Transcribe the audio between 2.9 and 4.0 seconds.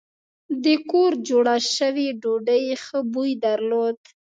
بوی درلود.